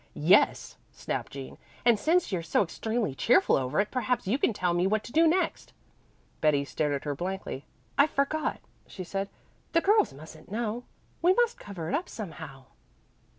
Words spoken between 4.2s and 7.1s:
you can tell me what to do next." Betty stared at